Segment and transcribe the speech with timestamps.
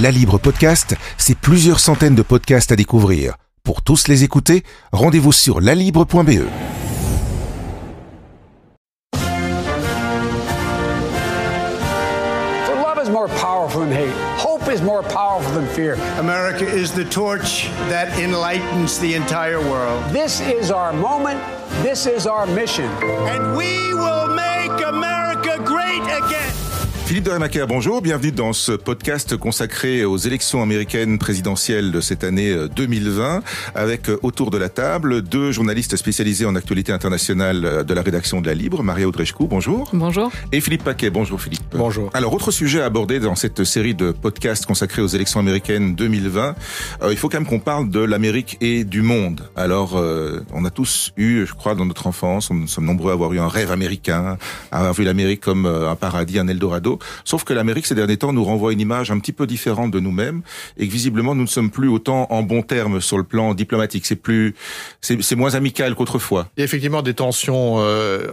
[0.00, 3.34] La Libre Podcast, c'est plusieurs centaines de podcasts à découvrir.
[3.64, 6.46] Pour tous les écouter, rendez-vous sur lalibre.be.
[12.64, 14.14] For love is more powerful than hate.
[14.38, 15.98] Hope is more powerful than fear.
[16.18, 20.02] America is the torch that enlightens the entire world.
[20.14, 21.42] This is our moment.
[21.82, 22.88] This is our mission.
[23.28, 26.69] And we will make America great again.
[27.10, 32.22] Philippe de Rémaker, bonjour, bienvenue dans ce podcast consacré aux élections américaines présidentielles de cette
[32.22, 33.42] année 2020,
[33.74, 38.02] avec euh, autour de la table deux journalistes spécialisés en actualité internationale euh, de la
[38.02, 39.90] rédaction de La Libre, Maria Audrechkou, bonjour.
[39.92, 40.30] Bonjour.
[40.52, 41.64] Et Philippe Paquet, bonjour Philippe.
[41.72, 42.10] Bonjour.
[42.14, 46.54] Alors, autre sujet à aborder dans cette série de podcasts consacrés aux élections américaines 2020,
[47.02, 49.50] euh, il faut quand même qu'on parle de l'Amérique et du monde.
[49.56, 53.14] Alors, euh, on a tous eu, je crois, dans notre enfance, nous sommes nombreux à
[53.14, 54.38] avoir eu un rêve américain,
[54.70, 56.99] à avoir vu l'Amérique comme euh, un paradis, un Eldorado.
[57.24, 60.00] Sauf que l'Amérique, ces derniers temps, nous renvoie une image un petit peu différente de
[60.00, 60.42] nous-mêmes
[60.76, 64.06] et que visiblement, nous ne sommes plus autant en bons termes sur le plan diplomatique.
[64.06, 64.54] C'est plus,
[65.00, 66.48] c'est moins amical qu'autrefois.
[66.56, 68.28] Il y a effectivement des tensions euh,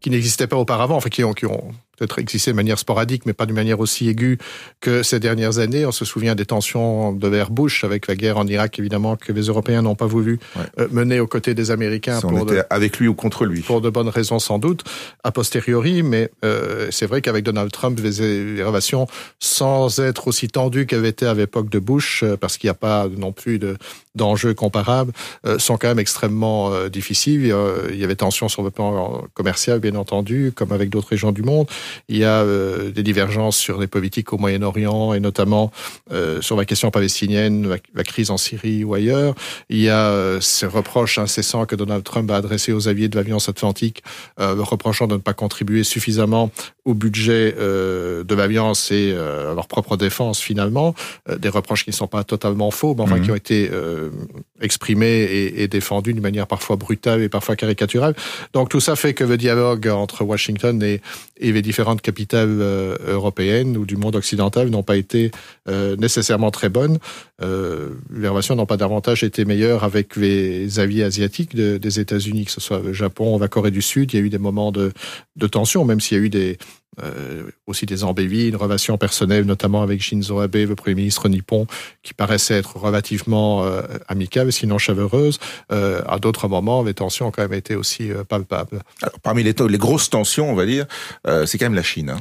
[0.00, 3.46] qui n'existaient pas auparavant, enfin qui qui ont peut-être existé de manière sporadique, mais pas
[3.46, 4.38] d'une manière aussi aiguë
[4.80, 5.86] que ces dernières années.
[5.86, 9.32] On se souvient des tensions de vers Bush avec la guerre en Irak, évidemment, que
[9.32, 10.62] les Européens n'ont pas voulu Ouais.
[10.80, 13.44] euh, mener aux côtés des Américains Si on pour était de, avec lui ou contre
[13.44, 13.60] lui.
[13.60, 14.82] pour de bonnes raisons sans doute,
[15.22, 19.06] a posteriori, mais euh, c'est vrai qu'avec Donald Trump, les, les relations,
[19.40, 22.74] sans être aussi tendues qu'elles étaient à l'époque de Bush, euh, parce qu'il n'y a
[22.74, 23.76] pas non plus de
[24.16, 25.12] d'enjeux comparables,
[25.44, 27.52] euh, sont quand même extrêmement euh, difficiles.
[27.90, 31.42] Il y avait tensions sur le plan commercial, bien entendu, comme avec d'autres régions du
[31.42, 31.66] monde.
[32.08, 35.70] Il y a euh, des divergences sur les politiques au Moyen-Orient et notamment
[36.12, 39.34] euh, sur la question palestinienne, la, la crise en Syrie ou ailleurs.
[39.68, 43.16] Il y a euh, ces reproches incessants que Donald Trump a adressés aux alliés de
[43.16, 44.02] l'Alliance Atlantique,
[44.40, 46.50] euh, reprochant de ne pas contribuer suffisamment
[46.84, 50.94] au budget euh, de l'Alliance et euh, à leur propre défense finalement.
[51.28, 54.10] Euh, des reproches qui ne sont pas totalement faux, mais enfin qui ont été euh,
[54.60, 58.14] exprimés et, et défendus d'une manière parfois brutale et parfois caricaturale.
[58.52, 61.00] Donc tout ça fait que le dialogue entre Washington et,
[61.38, 65.32] et les différentes capitales euh, européennes ou du monde occidental n'ont pas été
[65.68, 66.98] euh, nécessairement très bonnes.
[67.42, 72.44] Euh, les relations n'ont pas davantage été meilleures avec les alliés asiatiques de- des États-Unis,
[72.44, 74.12] que ce soit le Japon la Corée du Sud.
[74.12, 74.92] Il y a eu des moments de,
[75.34, 76.58] de tension, même s'il y a eu des,
[77.02, 81.66] euh, aussi des embellis, une relation personnelle, notamment avec Shinzo Abe, le Premier ministre nippon,
[82.02, 85.38] qui paraissait être relativement euh, amicale, sinon chaleureuse.
[85.72, 88.80] Euh, à d'autres moments, les tensions ont quand même été aussi euh, palpables.
[89.22, 90.86] Parmi les, les grosses tensions, on va dire,
[91.46, 92.10] c'est quand même la Chine.
[92.10, 92.18] Hein.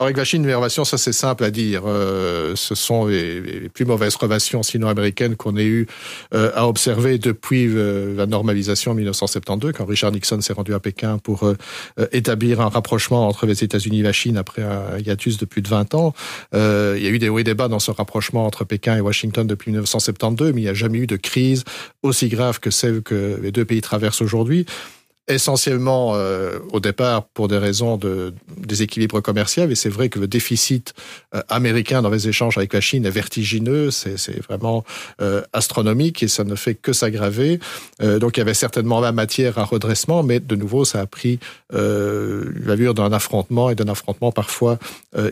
[0.00, 1.82] Alors, Avec la Chine, les relations, ça c'est simple à dire.
[1.86, 5.88] Euh, ce sont les, plus mauvaises relations sino-américaines qu'on ait eu
[6.34, 10.78] euh, à observer depuis euh, la normalisation en 1972, quand Richard Nixon s'est rendu à
[10.78, 11.56] Pékin pour euh,
[11.98, 15.62] euh, établir un rapprochement entre les États-Unis et la Chine après un hiatus de plus
[15.62, 16.14] de 20 ans.
[16.52, 16.58] Il
[17.02, 19.48] y a eu des hauts et des bas dans ce rapprochement entre Pékin et Washington
[19.48, 21.64] depuis 1972, mais il n'y a jamais eu de crise
[22.04, 24.64] aussi grave que celle que les deux pays traversent aujourd'hui
[25.28, 30.26] essentiellement euh, au départ pour des raisons de déséquilibre commercial et c'est vrai que le
[30.26, 30.94] déficit
[31.34, 34.16] euh, américain dans les échanges avec la Chine est vertigineux, c'est
[34.48, 34.84] vraiment
[35.20, 37.60] euh, astronomique et ça ne fait que s'aggraver.
[38.02, 41.06] Euh, donc il y avait certainement la matière à redressement, mais de nouveau ça a
[41.06, 41.38] pris
[41.74, 44.78] euh, l'allure d'un affrontement et d'un affrontement parfois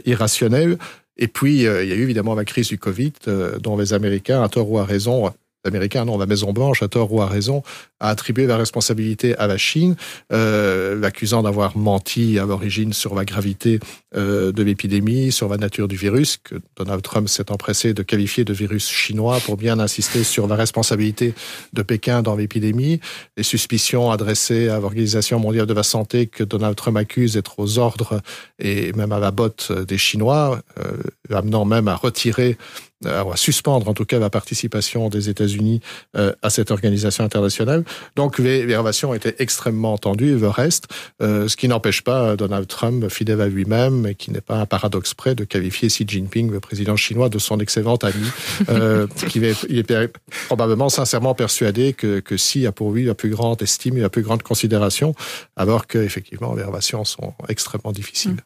[0.04, 0.78] irrationnel.
[1.16, 3.12] Et puis il y a eu évidemment la crise du Covid
[3.60, 5.32] dont les Américains, à tort ou à raison,
[5.66, 7.62] Américains, non, la Maison Blanche, à tort ou à raison,
[8.00, 9.96] a attribué la responsabilité à la Chine,
[10.32, 13.80] euh, l'accusant d'avoir menti à l'origine sur la gravité
[14.16, 18.44] euh, de l'épidémie, sur la nature du virus, que Donald Trump s'est empressé de qualifier
[18.44, 21.34] de virus chinois pour bien insister sur la responsabilité
[21.72, 23.00] de Pékin dans l'épidémie,
[23.36, 27.78] les suspicions adressées à l'Organisation mondiale de la santé que Donald Trump accuse d'être aux
[27.78, 28.20] ordres
[28.58, 32.56] et même à la botte des Chinois, euh, amenant même à retirer
[33.04, 35.80] à suspendre en tout cas la participation des États-Unis
[36.16, 37.84] euh, à cette organisation internationale.
[38.16, 40.86] Donc les, les relations étaient extrêmement tendues, le reste,
[41.22, 44.66] euh, ce qui n'empêche pas Donald Trump, fidèle à lui-même, et qui n'est pas un
[44.66, 48.28] paradoxe près, de qualifier Xi Jinping, le président chinois, de son excellent ami,
[48.70, 50.12] euh, qui est, il est
[50.46, 54.10] probablement sincèrement persuadé que, que Xi a pour lui la plus grande estime et la
[54.10, 55.14] plus grande considération,
[55.56, 58.36] alors que effectivement les relations sont extrêmement difficiles.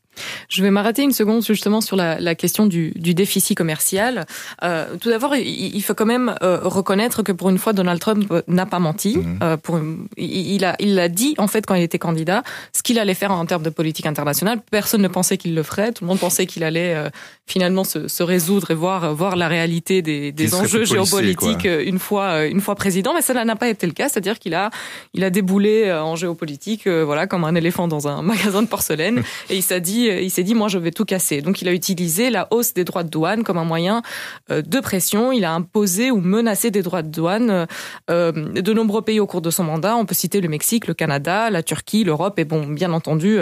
[0.48, 4.26] Je vais m'arrêter une seconde justement sur la, la question du, du, déficit commercial.
[4.62, 8.00] Euh, tout d'abord, il, il, faut quand même euh, reconnaître que pour une fois, Donald
[8.00, 9.16] Trump n'a pas menti.
[9.16, 9.38] Mmh.
[9.42, 9.80] Euh, pour,
[10.16, 13.32] il, a, il a dit en fait quand il était candidat ce qu'il allait faire
[13.32, 14.60] en termes de politique internationale.
[14.70, 15.92] Personne ne pensait qu'il le ferait.
[15.92, 17.08] Tout le monde pensait qu'il allait euh,
[17.46, 21.82] finalement se, se, résoudre et voir voir la réalité des, des enjeux géopolitiques quoi.
[21.82, 23.14] une fois une fois président.
[23.14, 24.08] Mais ça n'a pas été le cas.
[24.08, 24.70] C'est-à-dire qu'il a
[25.14, 29.56] il a déboulé en géopolitique voilà comme un éléphant dans un magasin de porcelaine et
[29.56, 31.42] il s'est dit il s'est dit, moi, je vais tout casser.
[31.42, 34.02] Donc, il a utilisé la hausse des droits de douane comme un moyen
[34.48, 35.32] de pression.
[35.32, 37.66] Il a imposé ou menacé des droits de douane
[38.08, 39.96] de nombreux pays au cours de son mandat.
[39.96, 43.38] On peut citer le Mexique, le Canada, la Turquie, l'Europe et bon, bien entendu,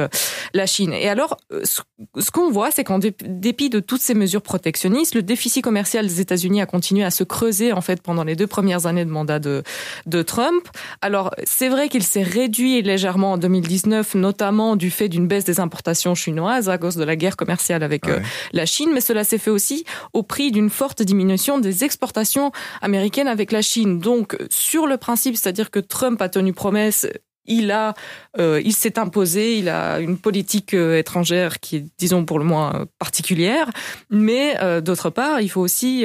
[0.55, 0.93] la Chine.
[0.93, 5.63] Et alors, ce qu'on voit, c'est qu'en dépit de toutes ces mesures protectionnistes, le déficit
[5.63, 9.05] commercial des États-Unis a continué à se creuser en fait pendant les deux premières années
[9.05, 9.63] de mandat de,
[10.07, 10.69] de Trump.
[11.01, 15.61] Alors c'est vrai qu'il s'est réduit légèrement en 2019, notamment du fait d'une baisse des
[15.61, 18.21] importations chinoises à cause de la guerre commerciale avec euh,
[18.53, 23.29] la Chine, mais cela s'est fait aussi au prix d'une forte diminution des exportations américaines
[23.29, 23.99] avec la Chine.
[23.99, 27.07] Donc sur le principe, c'est-à-dire que Trump a tenu promesse
[27.51, 27.95] il a,
[28.39, 32.45] euh, il s'est imposé, il a une politique euh, étrangère qui est, disons pour le
[32.45, 33.71] moins particulière,
[34.11, 36.05] mais d'autre part, il faut aussi,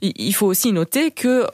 [0.00, 1.46] il faut aussi noter que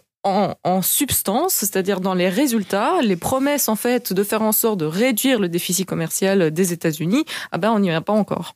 [0.64, 4.84] en, substance, c'est-à-dire dans les résultats, les promesses en fait de faire en sorte de
[4.84, 8.54] réduire le déficit commercial des États-Unis, ah ben on n'y est pas encore.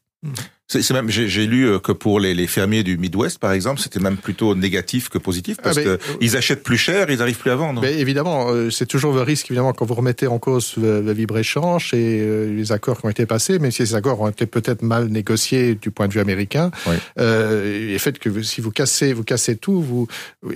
[0.69, 4.01] C'est même, j'ai lu euh, que pour les, les, fermiers du Midwest, par exemple, c'était
[4.01, 7.57] même plutôt négatif que positif parce ah, qu'ils achètent plus cher, ils n'arrivent plus à
[7.57, 7.83] vendre.
[7.83, 11.93] Mais évidemment, euh, c'est toujours le risque, évidemment, quand vous remettez en cause le, libre-échange
[11.93, 14.83] et euh, les accords qui ont été passés, même si ces accords ont été peut-être
[14.83, 16.71] mal négociés du point de vue américain,
[17.19, 20.07] euh, et fait que si vous cassez, vous cassez tout, vous,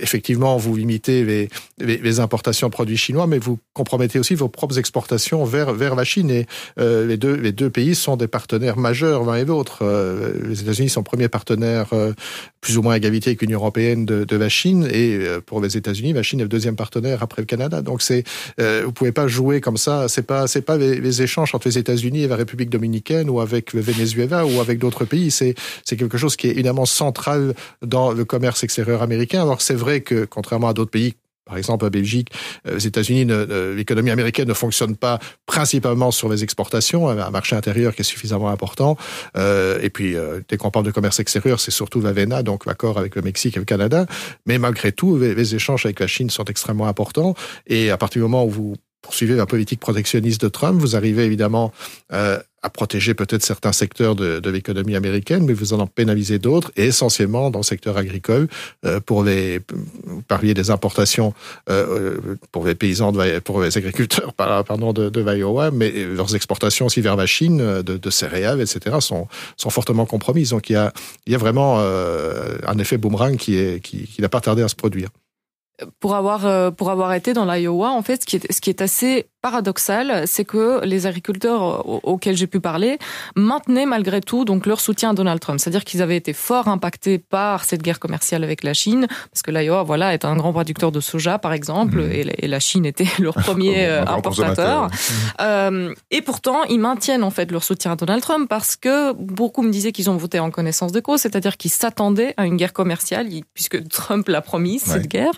[0.01, 1.49] effectivement, vous limitez les,
[1.79, 5.95] les, les importations de produits chinois, mais vous compromettez aussi vos propres exportations vers, vers
[5.95, 6.31] la Chine.
[6.31, 10.61] Et les, deux, les deux pays sont des partenaires majeurs l'un et l'autre euh, les
[10.61, 12.13] États-Unis sont premier partenaire euh,
[12.61, 15.77] plus ou moins égalité avec l'Union européenne de, de, la Chine et euh, pour les
[15.77, 17.81] États-Unis, la Chine est le deuxième partenaire après le Canada.
[17.81, 18.23] Donc c'est
[18.57, 20.07] vous pouvez pas jouer comme ça.
[20.07, 23.73] C'est pas c'est pas les, échanges entre les États-Unis et la République dominicaine ou avec
[23.73, 25.31] le Venezuela ou avec d'autres pays.
[25.31, 29.41] C'est c'est quelque chose qui est évidemment central dans le commerce extérieur américain.
[29.41, 31.15] Alors c'est vrai que contrairement à d'autres pays
[31.47, 32.29] par exemple, la Belgique,
[32.67, 33.25] euh, États-Unis,
[33.75, 38.49] l'économie américaine ne fonctionne pas principalement sur les exportations, un marché intérieur qui est suffisamment
[38.49, 38.97] important.
[39.37, 42.97] Euh, et puis, euh, dès qu'on parle de commerce extérieur, c'est surtout l'AVENA, donc l'accord
[42.97, 44.05] avec le Mexique et le Canada.
[44.45, 47.35] Mais malgré tout, les, les, échanges avec la Chine sont extrêmement importants.
[47.67, 51.23] Et à partir du moment où vous poursuivez la politique protectionniste de Trump, vous arrivez
[51.23, 51.71] évidemment
[52.11, 56.71] euh, à protéger peut-être certains secteurs de, de l'économie américaine, mais vous en pénalisez d'autres,
[56.75, 58.49] et essentiellement dans le secteur agricole,
[58.85, 59.61] euh, pour les
[60.27, 61.33] parliez des importations
[61.69, 62.17] euh,
[62.51, 64.33] pour les paysans, de, pour les agriculteurs,
[64.67, 68.97] pardon, de, de l'Iowa, mais leurs exportations aussi vers la Chine, de, de céréales, etc.,
[68.99, 70.49] sont, sont fortement compromises.
[70.49, 70.91] Donc il y a,
[71.25, 74.67] il y a vraiment euh, un effet boomerang qui qui, qui n'a pas tardé à
[74.67, 75.09] se produire
[75.99, 78.69] pour avoir euh, pour avoir été dans l'Iowa, en fait, ce qui est ce qui
[78.69, 82.97] est assez paradoxal, c'est que les agriculteurs auxquels j'ai pu parler
[83.35, 87.19] maintenaient malgré tout donc leur soutien à Donald Trump, c'est-à-dire qu'ils avaient été fort impactés
[87.19, 90.91] par cette guerre commerciale avec la Chine, parce que l'Iowa, voilà, est un grand producteur
[90.91, 92.11] de soja par exemple, mmh.
[92.11, 94.89] et, la Chine était leur premier euh, importateur.
[95.39, 99.61] Euh, et pourtant, ils maintiennent en fait leur soutien à Donald Trump parce que beaucoup
[99.61, 102.73] me disaient qu'ils ont voté en connaissance de cause, c'est-à-dire qu'ils s'attendaient à une guerre
[102.73, 105.33] commerciale, puisque Trump l'a promis cette guerre.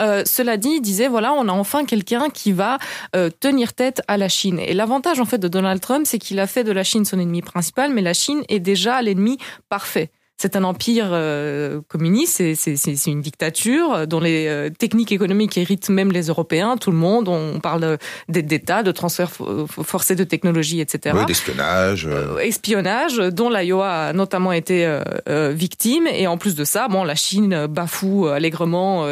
[0.00, 2.78] Euh, cela dit, il disait voilà, on a enfin quelqu'un qui va
[3.14, 4.58] euh, tenir tête à la Chine.
[4.58, 7.18] Et l'avantage en fait de Donald Trump, c'est qu'il a fait de la Chine son
[7.18, 9.38] ennemi principal, mais la Chine est déjà l'ennemi
[9.68, 15.88] parfait c'est un empire euh, communiste, c'est une dictature dont les euh, techniques économiques héritent
[15.88, 17.28] même les Européens, tout le monde.
[17.28, 17.96] On parle
[18.28, 21.16] d'aide d'État, de transfert forcé de technologie, etc.
[21.18, 22.06] Oui, d'espionnage.
[22.06, 26.06] Euh, espionnage, dont l'Iowa a notamment été victime.
[26.06, 29.06] Et en plus de ça, bon, la Chine bafoue allègrement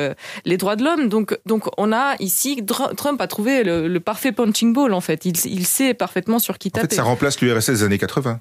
[0.45, 1.09] les droits de l'homme.
[1.09, 2.63] Donc, donc, on a ici,
[2.97, 5.25] Trump a trouvé le, parfait punching ball, en fait.
[5.25, 6.87] Il, il sait parfaitement sur qui taper.
[6.87, 8.41] En fait, ça remplace l'URSS des années 80.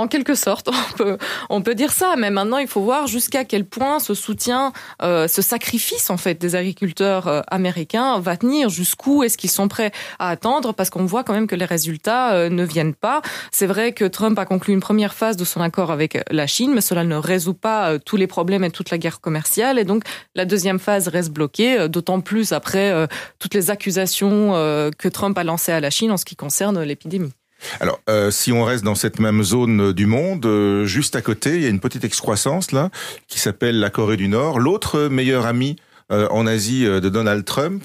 [0.00, 1.18] En quelque sorte, on peut,
[1.50, 2.14] on peut dire ça.
[2.16, 6.40] Mais maintenant, il faut voir jusqu'à quel point ce soutien, euh, ce sacrifice en fait
[6.40, 8.70] des agriculteurs euh, américains va tenir.
[8.70, 12.32] Jusqu'où est-ce qu'ils sont prêts à attendre Parce qu'on voit quand même que les résultats
[12.32, 13.20] euh, ne viennent pas.
[13.52, 16.72] C'est vrai que Trump a conclu une première phase de son accord avec la Chine,
[16.74, 19.78] mais cela ne résout pas tous les problèmes et toute la guerre commerciale.
[19.78, 20.04] Et donc,
[20.34, 23.06] la deuxième phase reste bloquée, d'autant plus après
[23.38, 24.52] toutes les accusations
[24.98, 27.32] que Trump a lancées à la Chine en ce qui concerne l'épidémie.
[27.80, 31.56] Alors, euh, si on reste dans cette même zone du monde, euh, juste à côté,
[31.56, 32.90] il y a une petite excroissance là
[33.28, 35.76] qui s'appelle la Corée du Nord, l'autre meilleur ami
[36.10, 37.84] euh, en Asie de Donald Trump,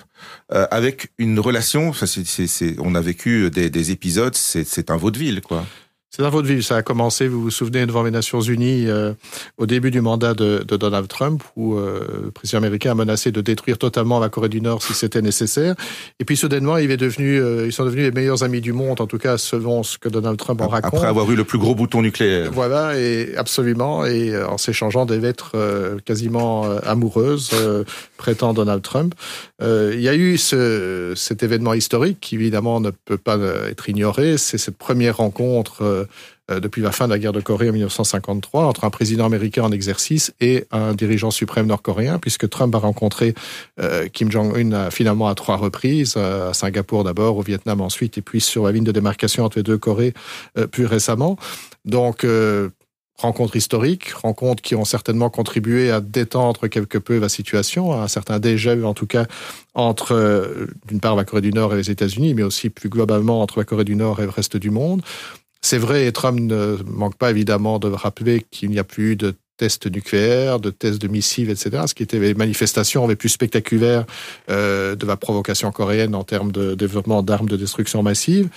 [0.49, 1.93] avec une relation.
[1.93, 4.35] Ça, c'est, on a vécu des, des épisodes.
[4.35, 5.65] C'est un vaudeville, quoi.
[6.15, 9.11] C'est dans votre ville, ça a commencé, vous vous souvenez, devant les Nations Unies euh,
[9.57, 13.33] au début du mandat de, de Donald Trump, où euh, le président américain a menacé
[13.33, 15.75] de détruire totalement la Corée du Nord si c'était nécessaire.
[16.21, 19.01] Et puis soudainement, il est devenu, euh, ils sont devenus les meilleurs amis du monde,
[19.01, 20.93] en tout cas selon ce que Donald Trump en raconte.
[20.93, 22.49] Après avoir eu le plus gros bouton nucléaire.
[22.53, 25.57] Voilà, et absolument, et en s'échangeant des lettres
[26.05, 27.51] quasiment amoureuses
[28.15, 29.15] prêtant Donald Trump.
[29.61, 33.37] Il y a eu ce, cet événement historique qui évidemment ne peut pas
[33.69, 36.07] être ignoré, c'est cette première rencontre
[36.49, 39.71] depuis la fin de la guerre de Corée en 1953 entre un président américain en
[39.71, 43.33] exercice et un dirigeant suprême nord-coréen, puisque Trump a rencontré
[44.13, 48.65] Kim Jong-un finalement à trois reprises, à Singapour d'abord, au Vietnam ensuite, et puis sur
[48.65, 50.13] la ligne de démarcation entre les deux Corées
[50.71, 51.37] plus récemment.
[51.85, 52.25] Donc,
[53.17, 58.39] rencontres historiques, rencontres qui ont certainement contribué à détendre quelque peu la situation, un certain
[58.39, 59.25] dégel en tout cas
[59.73, 63.41] entre euh, d'une part la Corée du Nord et les États-Unis, mais aussi plus globalement
[63.41, 65.01] entre la Corée du Nord et le reste du monde.
[65.61, 69.33] C'est vrai, et Trump ne manque pas évidemment de rappeler qu'il n'y a plus de
[69.57, 71.83] tests nucléaires, de tests de missiles, etc.
[71.87, 74.05] Ce qui était les manifestations les plus spectaculaires
[74.49, 78.49] euh, de la provocation coréenne en termes de développement d'armes de destruction massive.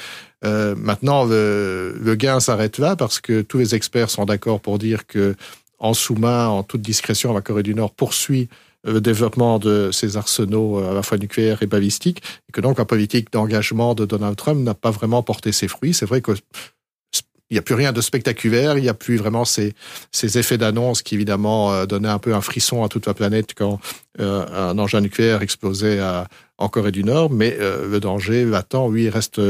[0.44, 4.78] Euh, maintenant, le, le gain s'arrête là parce que tous les experts sont d'accord pour
[4.78, 5.34] dire que
[5.78, 8.48] en sous-main, en toute discrétion, la Corée du Nord poursuit
[8.84, 12.84] le développement de ses arsenaux à la fois nucléaires et balistiques, et que donc la
[12.84, 15.94] politique d'engagement de Donald Trump n'a pas vraiment porté ses fruits.
[15.94, 16.32] C'est vrai que
[17.50, 19.72] il n'y a plus rien de spectaculaire, il n'y a plus vraiment ces,
[20.12, 23.54] ces effets d'annonce qui évidemment euh, donnaient un peu un frisson à toute la planète
[23.56, 23.80] quand
[24.20, 26.00] euh, un engin nucléaire explosait
[26.58, 29.40] en Corée du Nord, mais euh, le danger latent, lui, reste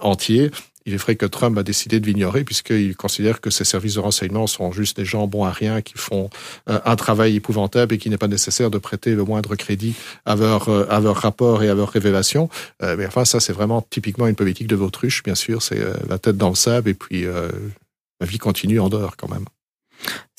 [0.00, 0.50] entier
[0.86, 4.00] il est vrai que Trump a décidé de l'ignorer puisqu'il considère que ses services de
[4.00, 6.30] renseignement sont juste des gens bons à rien qui font
[6.68, 9.94] euh, un travail épouvantable et qu'il n'est pas nécessaire de prêter le moindre crédit
[10.24, 11.20] à leur, euh, à leur
[11.62, 12.48] et à leurs révélations.
[12.82, 15.62] Euh, mais enfin, ça, c'est vraiment typiquement une politique de l'autruche, bien sûr.
[15.62, 19.44] C'est la tête dans le sable et puis la vie continue en dehors quand même.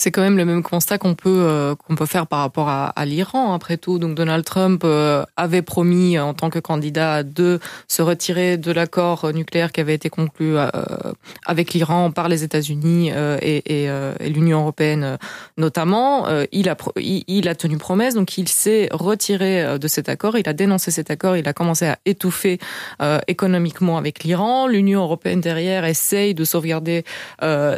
[0.02, 3.06] C'est quand même le même constat qu'on peut euh, qu'on peut faire par rapport à,
[3.06, 3.54] l'Iran.
[3.54, 8.58] Après tout, donc Donald Trump euh, avait promis en tant que candidat de se retirer
[8.58, 10.70] de l'accord nucléaire qui avait été conclu euh,
[11.46, 15.20] avec l'Iran par les États-Unis et, et, et l'Union européenne
[15.58, 16.26] notamment.
[16.52, 20.36] il a il, a tenu promesse, donc il s'est retiré de cet accord.
[20.36, 21.38] Il a dénoncé cet accord.
[21.38, 22.58] Il a commencé à étouffer
[23.28, 24.66] économiquement avec l'Iran.
[24.66, 27.04] L'Union européenne derrière essaye de sauvegarder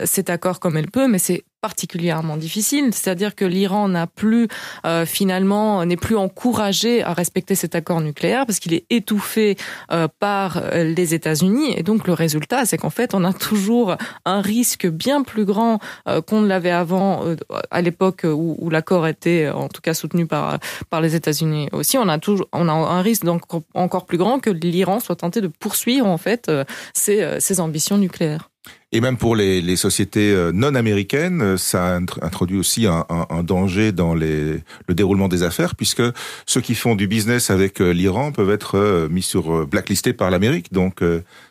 [0.06, 4.50] cet accord comme elle peut, mais c'est particulièrement difficile, c'est-à-dire que l'Iran n'a plus
[4.86, 9.56] euh, finalement n'est plus encouragé à respecter cet accord nucléaire parce qu'il est étouffé
[9.94, 11.74] euh, par euh, les États-Unis.
[11.78, 15.80] Et donc le résultat c'est qu'en fait on a toujours un risque bien plus grand
[16.28, 17.24] qu'on ne l'avait avant
[17.72, 21.98] à l'époque où, où l'accord était en tout cas soutenu par par les États-Unis aussi.
[21.98, 23.44] On a toujours on a un risque donc
[23.74, 26.52] encore plus grand que l'Iran soit tenté de poursuivre en fait
[26.94, 28.50] ses, ses ambitions nucléaires.
[28.92, 33.26] Et même pour les, les sociétés euh, non américaines, euh, ça introduit aussi un, un,
[33.30, 36.04] un, danger dans les, le déroulement des affaires, puisque
[36.46, 40.72] ceux qui font du business avec euh, l'Iran peuvent être mis sur blacklisté par l'Amérique.
[40.72, 41.02] Donc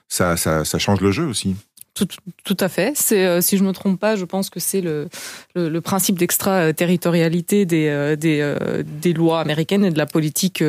[0.09, 1.57] ça, ça, ça change le jeu aussi.
[1.95, 2.09] Tout,
[2.45, 2.95] tout, à fait.
[3.13, 5.09] Euh, si je me trompe pas, je pense que c'est le,
[5.55, 10.65] le, le, principe d'extraterritorialité des, euh, des, euh, des lois américaines et de la politique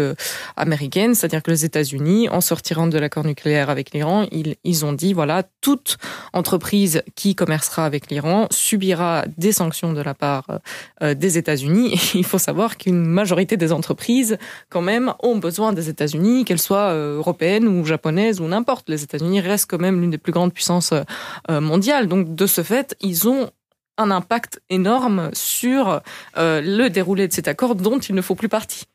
[0.57, 1.15] américaine.
[1.15, 5.13] C'est-à-dire que les États-Unis, en sortirant de l'accord nucléaire avec l'Iran, ils, ils ont dit,
[5.13, 5.97] voilà, toute
[6.33, 10.59] entreprise qui commercera avec l'Iran subira des sanctions de la part
[11.01, 11.97] des États-Unis.
[12.15, 14.37] Il faut savoir qu'une majorité des entreprises,
[14.69, 18.89] quand même, ont besoin des États-Unis, qu'elles soient européennes ou japonaises ou n'importe.
[18.89, 21.03] Les États-Unis restent quand même l'une des plus grandes puissances euh,
[21.50, 22.08] mondiale.
[22.08, 23.50] Donc de ce fait, ils ont
[23.98, 26.01] un impact énorme sur
[26.38, 28.86] euh, le déroulé de cet accord dont il ne faut plus partie.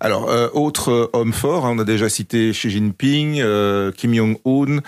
[0.00, 3.42] Alors, euh, autre homme fort, hein, on a déjà cité Xi Jinping,
[3.96, 4.80] Kim Jong-un,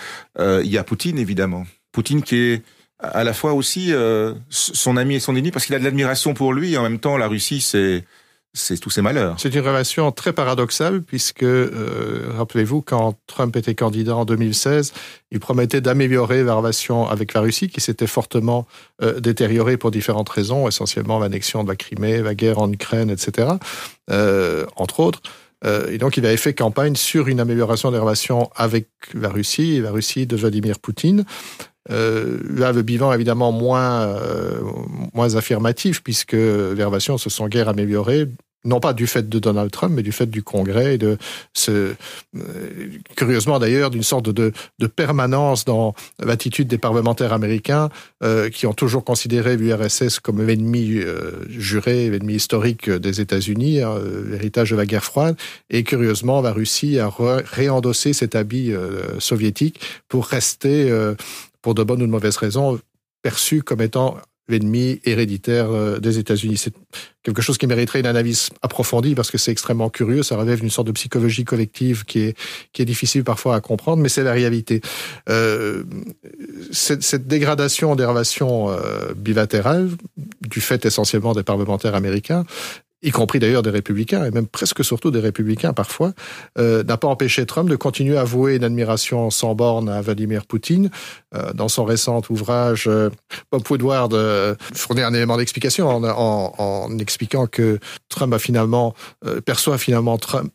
[0.61, 1.65] il y a Poutine évidemment.
[1.91, 2.61] Poutine qui est
[2.99, 3.93] à la fois aussi
[4.49, 6.99] son ami et son ennemi parce qu'il a de l'admiration pour lui et en même
[6.99, 8.05] temps la Russie c'est
[8.55, 9.35] c'est tous ces malheurs.
[9.37, 14.93] C'est une relation très paradoxale puisque, euh, rappelez-vous, quand Trump était candidat en 2016,
[15.31, 18.65] il promettait d'améliorer la relation avec la Russie qui s'était fortement
[19.03, 23.49] euh, détériorée pour différentes raisons, essentiellement l'annexion de la Crimée, la guerre en Ukraine, etc.,
[24.09, 25.21] euh, entre autres.
[25.65, 29.79] Euh, et donc, il avait fait campagne sur une amélioration des relations avec la Russie
[29.79, 31.25] la Russie de Vladimir Poutine.
[31.91, 34.59] Euh, là, le bilan évidemment moins euh,
[35.13, 38.27] moins affirmatif puisque les relations se sont guère améliorées
[38.65, 41.17] non pas du fait de Donald Trump, mais du fait du Congrès et de
[41.53, 41.93] ce, euh,
[43.15, 45.93] curieusement d'ailleurs, d'une sorte de, de, permanence dans
[46.23, 47.89] l'attitude des parlementaires américains
[48.23, 53.95] euh, qui ont toujours considéré l'URSS comme l'ennemi euh, juré, l'ennemi historique des États-Unis, hein,
[54.29, 55.37] l'héritage de la guerre froide.
[55.69, 61.15] Et curieusement, la Russie a réendossé cet habit euh, soviétique pour rester, euh,
[61.61, 62.79] pour de bonnes ou de mauvaises raisons,
[63.21, 64.17] perçu comme étant
[64.47, 66.57] l'ennemi héréditaire euh, des États-Unis.
[66.57, 66.73] C'est
[67.23, 70.23] quelque chose qui mériterait une analyse approfondie parce que c'est extrêmement curieux.
[70.23, 72.37] Ça relève d'une sorte de psychologie collective qui est,
[72.71, 74.81] qui est difficile parfois à comprendre, mais c'est la réalité.
[75.29, 75.83] Euh,
[76.71, 79.89] cette, cette, dégradation des relations euh, bilatérales,
[80.41, 82.45] du fait essentiellement des parlementaires américains,
[83.05, 86.13] y compris d'ailleurs des républicains, et même presque surtout des républicains parfois,
[86.57, 90.45] euh, n'a pas empêché Trump de continuer à vouer une admiration sans borne à Vladimir
[90.45, 90.89] Poutine.
[91.35, 93.09] Euh, dans son récent ouvrage, euh,
[93.51, 98.95] Bob Woodward euh, fournit un élément d'explication en, en, en, expliquant que Trump a finalement
[99.45, 100.51] perçoit finalement Trump,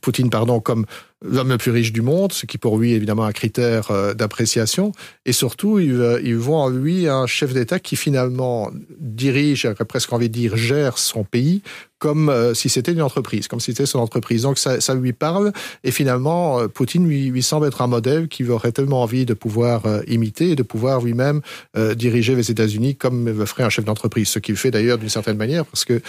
[0.00, 0.86] Poutine pardon comme
[1.24, 4.14] l'homme le plus riche du monde, ce qui pour lui est évidemment un critère euh,
[4.14, 4.92] d'appréciation.
[5.24, 10.12] Et surtout, il, il voit en lui un chef d'État qui finalement dirige, j'aurais presque
[10.12, 11.62] envie de dire, gère son pays
[11.98, 14.42] comme euh, si c'était une entreprise, comme si c'était son entreprise.
[14.42, 15.52] Donc ça, ça lui parle
[15.84, 19.34] et finalement, euh, Poutine lui, lui, semble être un modèle qu'il aurait tellement envie de
[19.34, 21.40] pouvoir euh, imiter et de pouvoir lui-même
[21.96, 25.36] diriger les États-Unis comme le ferait un chef d'entreprise, ce qu'il fait d'ailleurs d'une certaine
[25.36, 26.00] manière parce que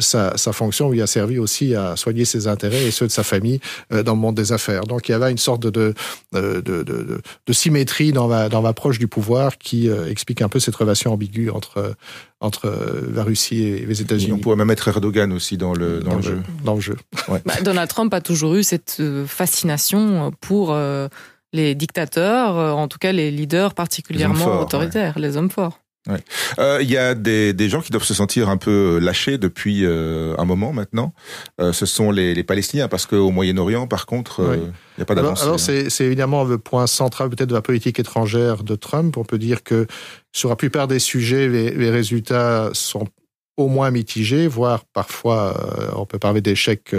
[0.00, 3.22] sa, sa, fonction lui a servi aussi à soigner ses intérêts et ceux de sa
[3.22, 3.60] famille
[3.90, 4.84] dans le monde des affaires.
[4.84, 5.94] Donc il y avait une sorte de,
[6.32, 11.12] de, de, de, de symétrie dans l'approche du pouvoir qui explique un peu cette relation
[11.12, 11.94] ambiguë entre
[12.40, 12.72] entre
[13.14, 14.32] la Russie et les États-Unis.
[14.32, 16.42] On pourrait même mettre Erdogan aussi dans le, dans, le, jeu.
[16.64, 16.96] Dans le jeu.
[17.28, 17.40] Ouais.
[17.46, 21.08] Bah, Donald Trump a toujours eu cette euh, fascination pour euh,
[21.52, 25.22] les dictateurs, euh, en tout cas les leaders particulièrement les forts, autoritaires, ouais.
[25.22, 25.80] les hommes forts.
[26.06, 26.18] Il ouais.
[26.58, 30.34] euh, y a des, des, gens qui doivent se sentir un peu lâchés depuis euh,
[30.36, 31.14] un moment maintenant.
[31.60, 34.66] Euh, ce sont les, les Palestiniens, parce qu'au Moyen-Orient, par contre, il oui.
[34.98, 35.44] n'y a pas d'avancée.
[35.44, 39.16] Alors, alors c'est évidemment le point central peut-être de la politique étrangère de Trump.
[39.16, 39.86] On peut dire que
[40.32, 43.08] sur la plupart des sujets, les, les résultats sont
[43.56, 45.54] au moins mitigés, voire parfois
[45.94, 46.92] on peut parler d'échec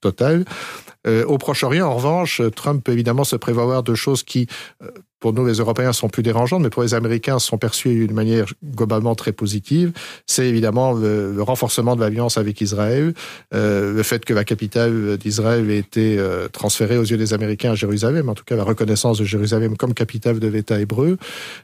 [0.00, 0.44] total.
[1.06, 4.48] Au Proche-Orient, en revanche, Trump peut évidemment se prévoir de choses qui
[5.24, 8.44] pour nous, les Européens, sont plus dérangeantes, mais pour les Américains, sont perçues d'une manière
[8.62, 9.90] globalement très positive.
[10.26, 13.14] C'est évidemment le, renforcement de l'alliance avec Israël,
[13.54, 17.70] euh, le fait que la capitale d'Israël ait été euh, transférée aux yeux des Américains
[17.70, 21.16] à Jérusalem, en tout cas la reconnaissance de Jérusalem comme capitale de l'État hébreu.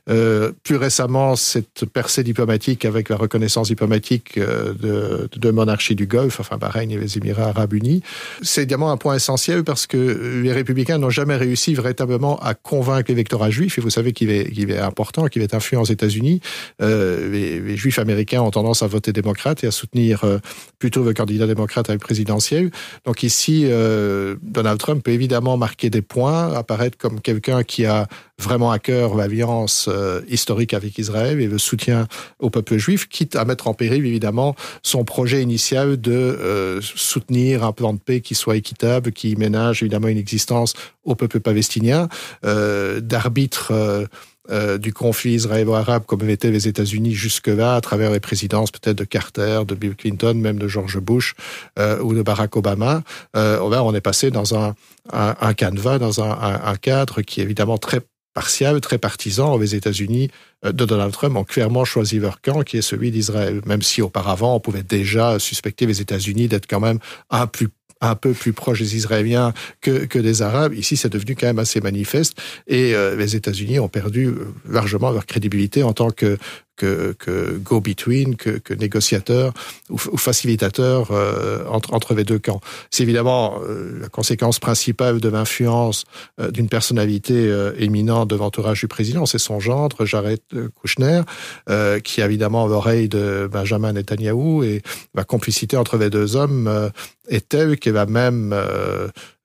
[0.08, 6.40] Euh, plus récemment, cette percée diplomatique avec la reconnaissance diplomatique de, de monarchies du Golfe,
[6.40, 8.00] enfin Bahreïn et les Émirats arabes unis.
[8.40, 13.10] C'est également un point essentiel parce que les républicains n'ont jamais réussi véritablement à convaincre
[13.10, 16.40] l'électorat juif, et vous savez qu'il est, important, qu'il est influent aux États-Unis.
[16.82, 20.38] Euh, les, les, juifs américains ont tendance à voter démocrate et à soutenir euh,
[20.78, 22.70] plutôt le candidat démocrate à la présidentielle.
[23.04, 28.06] Donc ici, euh, Donald Trump peut évidemment marquer des points, apparaître comme quelqu'un qui a
[28.40, 33.36] vraiment à cœur l'alliance euh, historique avec Israël et le soutien au peuple juif, quitte
[33.36, 38.20] à mettre en péril évidemment son projet initial de euh, soutenir un plan de paix
[38.20, 40.72] qui soit équitable, qui ménage évidemment une existence
[41.04, 42.08] au peuple palestinien,
[42.44, 44.06] euh, d'arbitre euh,
[44.50, 49.04] euh, du conflit israélo-arabe comme étaient les États-Unis jusque-là, à travers les présidences peut-être de
[49.04, 51.34] Carter, de Bill Clinton, même de George Bush
[51.78, 53.02] euh, ou de Barack Obama.
[53.36, 54.74] Euh, on est passé dans un,
[55.12, 58.00] un, un canevas, dans un, un cadre qui est évidemment très
[58.34, 59.56] partial, très partisan.
[59.58, 60.30] Les États-Unis
[60.64, 64.02] euh, de Donald Trump ont clairement choisi leur camp, qui est celui d'Israël, même si
[64.02, 66.98] auparavant on pouvait déjà suspecter les États-Unis d'être quand même
[67.30, 67.46] un
[68.14, 70.74] peu plus proche des Israéliens que, que des Arabes.
[70.74, 75.10] Ici, c'est devenu quand même assez manifeste et euh, les États-Unis ont perdu euh, largement
[75.10, 76.38] leur crédibilité en tant que
[76.76, 79.52] que, que go-between, que, que négociateur
[79.90, 82.60] ou, ou facilitateur euh, entre, entre les deux camps.
[82.90, 86.04] C'est évidemment euh, la conséquence principale de l'influence
[86.40, 90.40] euh, d'une personnalité euh, éminente de l'entourage du président, c'est son gendre, Jared
[90.80, 91.22] Kushner,
[91.68, 94.82] euh, qui a évidemment l'oreille de Benjamin Netanyahu et
[95.14, 96.88] la complicité entre les deux hommes euh,
[97.28, 98.54] est telle qu'elle va même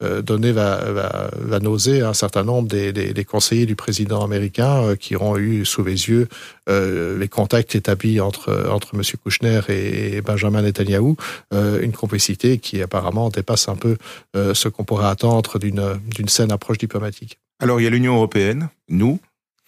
[0.04, 4.84] euh, donner la, la, la nausée un certain nombre des, des, conseillers du président américain
[4.84, 6.28] euh, qui auront eu sous les yeux
[6.68, 9.02] euh, les contacts établis entre, entre M.
[9.24, 11.16] Kouchner et Benjamin Netanyahu,
[11.54, 13.98] une complicité qui apparemment dépasse un peu
[14.34, 17.40] ce qu'on pourrait attendre d'une saine approche diplomatique.
[17.62, 19.20] Alors il y a l'Union européenne, nous,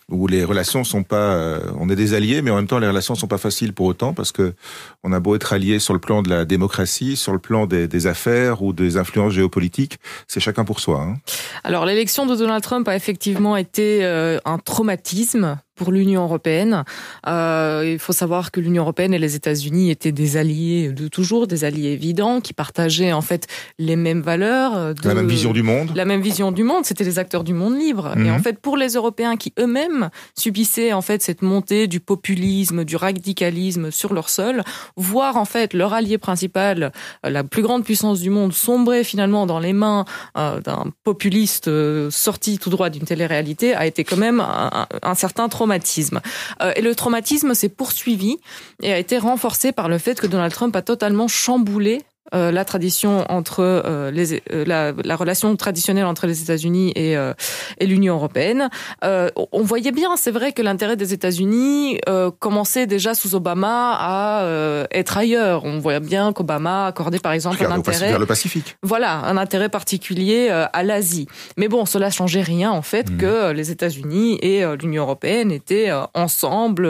[0.09, 2.87] où les relations sont pas, euh, on est des alliés, mais en même temps les
[2.87, 4.53] relations sont pas faciles pour autant parce que
[5.03, 7.87] on a beau être alliés sur le plan de la démocratie, sur le plan des,
[7.87, 11.01] des affaires ou des influences géopolitiques, c'est chacun pour soi.
[11.01, 11.17] Hein.
[11.63, 16.83] Alors l'élection de Donald Trump a effectivement été euh, un traumatisme pour l'Union européenne.
[17.27, 21.47] Euh, il faut savoir que l'Union européenne et les États-Unis étaient des alliés de toujours,
[21.47, 23.47] des alliés évidents, qui partageaient en fait
[23.79, 25.91] les mêmes valeurs, de, la même vision du monde.
[25.95, 26.83] La même vision du monde.
[26.83, 28.17] C'était les acteurs du monde libre.
[28.17, 32.83] Et en fait, pour les Européens qui eux-mêmes subissaient en fait cette montée du populisme,
[32.83, 34.63] du radicalisme sur leur sol,
[34.95, 36.91] voir en fait leur allié principal,
[37.23, 40.05] la plus grande puissance du monde, sombrer finalement dans les mains
[40.37, 45.15] euh, d'un populiste euh, sorti tout droit d'une télé-réalité a été quand même un, un
[45.15, 45.66] certain traumatisme
[46.61, 48.37] Euh, et le traumatisme s'est poursuivi
[48.81, 52.01] et a été renforcé par le fait que Donald Trump a totalement chamboulé
[52.33, 57.15] euh, la tradition entre euh, les, euh, la, la, relation traditionnelle entre les États-Unis et,
[57.79, 58.69] et l'Union européenne.
[59.01, 61.99] on voyait bien, c'est vrai que l'intérêt des États-Unis
[62.39, 65.63] commençait déjà sous Obama à être ailleurs.
[65.65, 68.77] On voyait bien qu'Obama accordait par exemple un intérêt vers le Pacifique.
[68.83, 71.27] Voilà, un intérêt particulier à l'Asie.
[71.57, 73.17] Mais bon, cela changeait rien en fait mmh.
[73.17, 76.89] que les États-Unis et l'Union européenne étaient ensemble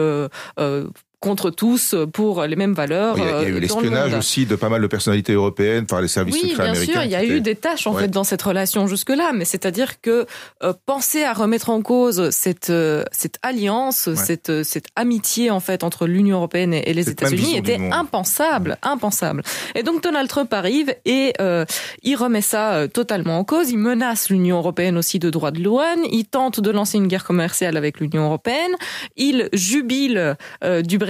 [1.19, 3.17] contre tous pour les mêmes valeurs.
[3.17, 6.07] il y a, eu euh, l'espionnage aussi de pas mal de personnalités européennes par les
[6.07, 6.79] services secrets américains.
[6.79, 9.31] Oui, bien sûr, il y a eu des tâches en fait dans cette relation jusque-là,
[9.33, 10.27] mais c'est-à-dire que
[10.63, 15.83] euh, penser à remettre en cause cette euh, cette alliance, cette cette amitié en fait
[15.83, 19.41] entre l'Union européenne et, les États-Unis était impensable, impensable.
[19.73, 21.33] Et donc Donald Trump arrive et
[22.03, 23.71] il remet ça totalement en cause.
[23.71, 25.99] Il menace l'Union européenne aussi de droits de douane.
[26.11, 28.71] Il tente de lancer une guerre commerciale avec l'Union européenne.
[29.15, 30.35] Il jubile
[30.83, 31.06] du Brexit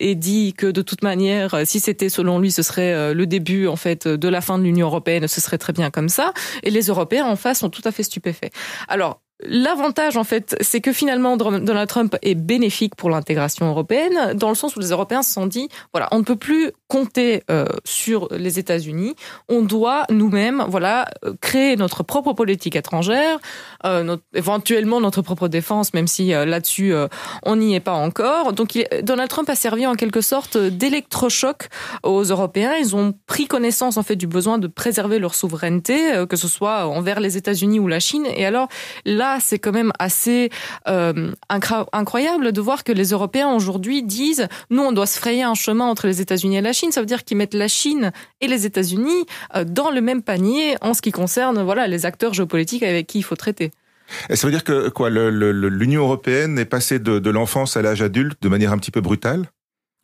[0.00, 3.66] et dit que de toute manière, si c'était selon lui, ce serait euh, le début
[3.66, 6.32] en fait de la fin de l'Union européenne, ce serait très bien comme ça.
[6.62, 8.52] Et les Européens en face sont tout à fait stupéfaits.
[8.88, 14.48] Alors L'avantage, en fait, c'est que finalement, Donald Trump est bénéfique pour l'intégration européenne, dans
[14.48, 17.66] le sens où les Européens se sont dit, voilà, on ne peut plus compter euh,
[17.84, 19.14] sur les États-Unis,
[19.48, 23.38] on doit nous-mêmes, voilà, euh, créer notre propre politique étrangère,
[23.84, 26.94] euh, éventuellement notre propre défense, même si là-dessus
[27.42, 28.52] on n'y est pas encore.
[28.52, 31.68] Donc, Donald Trump a servi en quelque sorte d'électrochoc
[32.02, 32.74] aux Européens.
[32.78, 36.86] Ils ont pris connaissance en fait du besoin de préserver leur souveraineté, que ce soit
[36.86, 38.26] envers les États-Unis ou la Chine.
[38.36, 38.68] Et alors
[39.04, 40.50] là c'est quand même assez
[40.88, 45.54] euh, incroyable de voir que les Européens aujourd'hui disent nous, on doit se frayer un
[45.54, 46.92] chemin entre les États-Unis et la Chine.
[46.92, 50.76] Ça veut dire qu'ils mettent la Chine et les États-Unis euh, dans le même panier
[50.80, 53.70] en ce qui concerne voilà les acteurs géopolitiques avec qui il faut traiter.
[54.30, 58.48] Ça veut dire que quoi, l'Union européenne est passée de l'enfance à l'âge adulte de
[58.48, 59.46] manière un petit peu brutale?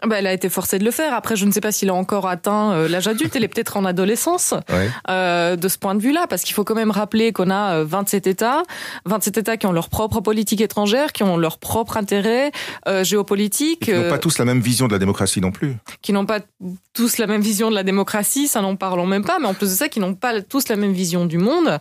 [0.07, 1.13] Bah, elle a été forcée de le faire.
[1.13, 3.37] Après, je ne sais pas s'il a encore atteint euh, l'âge adulte.
[3.37, 4.55] Elle est peut-être en adolescence
[5.11, 8.27] euh, de ce point de vue-là, parce qu'il faut quand même rappeler qu'on a 27
[8.27, 8.63] euh, États,
[9.05, 12.51] 27 États qui ont leur propre politique étrangère, qui ont leur propre intérêt
[12.89, 13.81] euh, géopolitique.
[13.81, 15.77] qui n'ont pas tous la même vision de la démocratie non plus.
[16.03, 16.41] Qui n'ont pas
[16.95, 19.39] tous la même vision de la démocratie, ça n'en parlons même pas.
[19.39, 21.79] Mais en plus de ça, qui n'ont pas tous la même vision du monde,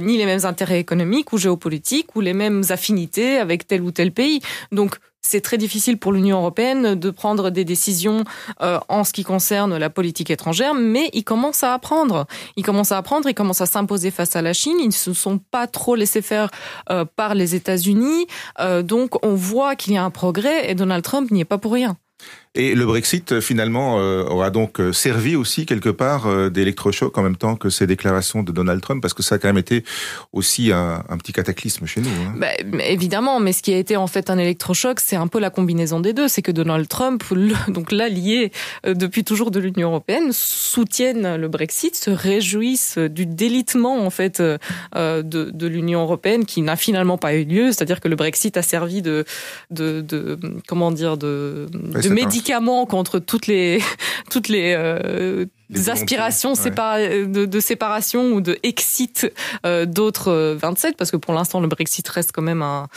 [0.00, 4.12] ni les mêmes intérêts économiques ou géopolitiques, ou les mêmes affinités avec tel ou tel
[4.12, 4.40] pays.
[4.72, 8.24] Donc c'est très difficile pour l'Union européenne de prendre des décisions
[8.62, 12.26] euh, en ce qui concerne la politique étrangère, mais ils commencent à apprendre.
[12.56, 14.76] Ils commencent à apprendre, ils commencent à s'imposer face à la Chine.
[14.80, 16.50] Ils ne se sont pas trop laissés faire
[16.90, 18.26] euh, par les États-Unis.
[18.60, 21.58] Euh, donc on voit qu'il y a un progrès et Donald Trump n'y est pas
[21.58, 21.96] pour rien.
[22.56, 27.22] Et le Brexit, finalement, euh, aura donc euh, servi aussi quelque part euh, d'électrochoc en
[27.22, 29.84] même temps que ces déclarations de Donald Trump, parce que ça a quand même été
[30.32, 32.08] aussi un, un petit cataclysme chez nous.
[32.08, 32.34] Hein.
[32.36, 32.48] Bah,
[32.88, 36.00] évidemment, mais ce qui a été en fait un électrochoc, c'est un peu la combinaison
[36.00, 36.26] des deux.
[36.26, 37.22] C'est que Donald Trump,
[37.68, 38.50] donc l'allié
[38.84, 45.22] depuis toujours de l'Union européenne, soutiennent le Brexit, se réjouissent du délitement en fait de,
[45.22, 47.66] de l'Union européenne qui n'a finalement pas eu lieu.
[47.70, 49.24] C'est-à-dire que le Brexit a servi de,
[49.70, 50.36] de, de
[50.66, 53.80] comment dire, de, de médicament médicament contre toutes les
[54.30, 55.44] toutes les, euh,
[55.88, 59.30] aspirations de, de, séparation ou de exit
[59.66, 62.88] euh, d'autres 27 parce que pour l'instant le Brexit reste quand même un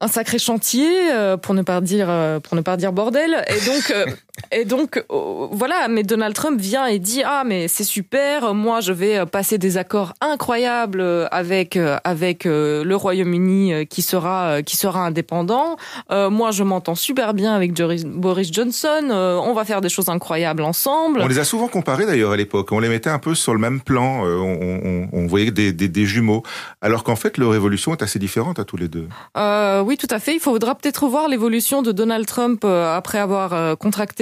[0.00, 3.42] un sacré chantier euh, pour ne pas dire euh, pour ne pas dire bordel.
[3.48, 4.04] Et donc euh,
[4.50, 8.92] et donc voilà mais Donald Trump vient et dit ah mais c'est super moi je
[8.92, 15.76] vais passer des accords incroyables avec avec le Royaume-Uni qui sera qui sera indépendant.
[16.10, 21.20] Moi je m'entends super bien avec Boris Johnson on va faire des choses incroyables ensemble.
[21.22, 22.72] On les a souvent comparés d'ailleurs à l'époque.
[22.72, 25.88] On les mettait un peu sur le même plan on, on, on voyait des, des,
[25.88, 26.42] des jumeaux.
[26.80, 29.08] Alors qu'en fait leur évolution est assez différente à tous les deux.
[29.36, 30.34] Oui tout à fait.
[30.34, 33.74] Il faudra peut-être voir l'évolution de Donald Trump euh, après avoir euh,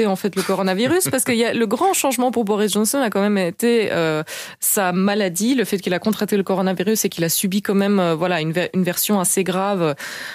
[0.06, 3.10] en fait le coronavirus, parce qu'il y a le grand changement pour Boris Johnson a
[3.10, 4.22] quand même été euh,
[4.60, 8.00] sa maladie, le fait qu'il a contracté le coronavirus et qu'il a subi quand même
[8.12, 9.94] voilà une, version assez grave,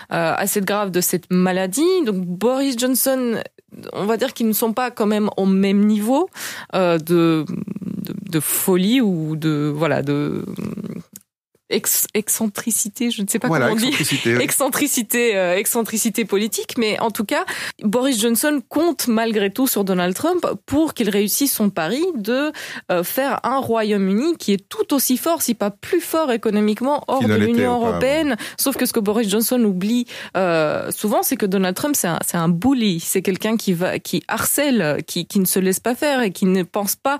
[0.09, 2.03] assez grave de cette maladie.
[2.05, 3.41] Donc Boris Johnson,
[3.93, 6.29] on va dire qu'ils ne sont pas quand même au même niveau
[6.73, 7.45] de, de,
[8.29, 10.45] de folie ou de voilà de
[11.69, 13.91] excentricité, je ne sais pas comment on dit,
[14.39, 17.45] excentricité, euh, excentricité politique, mais en tout cas,
[17.83, 22.51] Boris Johnson compte malgré tout sur Donald Trump pour qu'il réussisse son pari de
[22.91, 27.23] euh, faire un Royaume-Uni qui est tout aussi fort, si pas plus fort économiquement hors
[27.23, 28.37] de l'Union européenne.
[28.57, 30.05] Sauf que ce que Boris Johnson oublie
[30.37, 34.23] euh, souvent, c'est que Donald Trump c'est un, un bully, c'est quelqu'un qui va, qui
[34.27, 37.19] harcèle, qui, qui ne se laisse pas faire et qui ne pense pas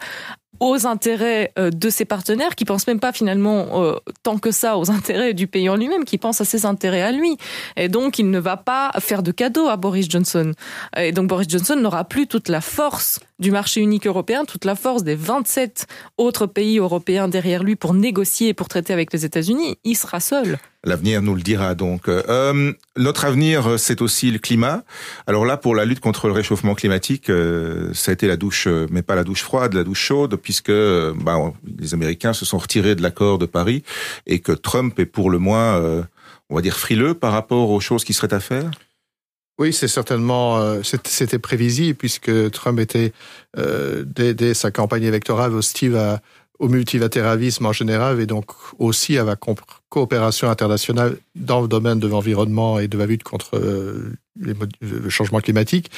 [0.59, 4.77] aux intérêts euh, de ses partenaires, qui pensent même pas finalement euh, tant que ça
[4.77, 7.37] aux intérêts du pays en lui-même, qui pense à ses intérêts à lui.
[7.75, 10.53] Et donc, il ne va pas faire de cadeaux à Boris Johnson.
[10.97, 14.75] Et donc, Boris Johnson n'aura plus toute la force du marché unique européen, toute la
[14.75, 19.77] force des 27 autres pays européens derrière lui pour négocier, pour traiter avec les États-Unis,
[19.83, 20.57] il sera seul.
[20.83, 22.07] L'avenir nous le dira donc.
[22.07, 24.83] Euh, notre avenir, c'est aussi le climat.
[25.25, 28.67] Alors là, pour la lutte contre le réchauffement climatique, euh, ça a été la douche,
[28.67, 31.37] euh, mais pas la douche froide, la douche chaude, puisque euh, bah,
[31.77, 33.83] les Américains se sont retirés de l'accord de Paris
[34.27, 35.81] et que Trump est pour le moins,
[36.49, 38.71] on va dire, frileux par rapport aux choses qui seraient à faire.
[39.59, 43.11] Oui, c'est certainement, c'était prévisible puisque Trump était
[43.55, 46.21] dès, dès, sa campagne électorale hostile à,
[46.59, 48.45] au multilatéralisme en général et donc
[48.79, 49.35] aussi à la
[49.89, 55.39] coopération internationale dans le domaine de l'environnement et de la lutte contre euh, le changement
[55.39, 55.91] climatique.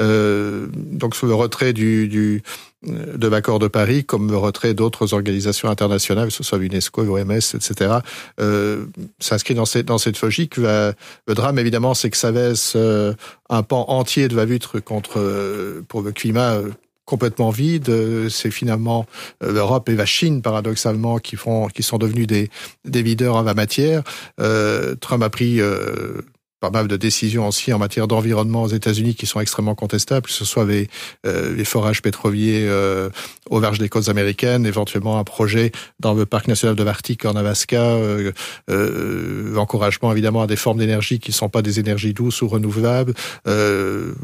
[0.00, 2.42] Euh, donc sous le retrait du
[2.82, 7.32] de l'accord de Paris, comme le retrait d'autres organisations internationales, que ce soit l'UNESCO, l'OMS,
[7.32, 7.98] etc.,
[8.40, 8.86] euh,
[9.18, 10.56] s'inscrit dans cette, logique.
[10.56, 10.94] Le,
[11.26, 13.14] drame, évidemment, c'est que ça laisse euh,
[13.50, 16.60] un pan entier de la lutte contre, euh, pour le climat
[17.08, 17.90] complètement vide.
[18.28, 19.06] C'est finalement
[19.42, 22.50] euh, l'Europe et la Chine, paradoxalement, qui font, qui sont devenus des,
[22.84, 24.02] des leaders en la matière.
[24.40, 26.20] Euh, Trump a pris euh,
[26.60, 30.32] pas mal de décisions aussi en matière d'environnement aux États-Unis qui sont extrêmement contestables, que
[30.32, 30.88] ce soit les,
[31.26, 33.10] euh, les forages pétroliers euh,
[33.50, 37.36] au large des côtes américaines, éventuellement un projet dans le parc national de l'Arctique en
[37.36, 38.32] Alaska, euh,
[38.70, 42.48] euh, encouragement évidemment à des formes d'énergie qui ne sont pas des énergies douces ou
[42.48, 43.14] renouvelables,
[43.46, 44.14] euh,